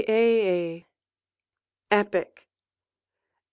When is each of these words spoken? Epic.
Epic. 1.91 2.47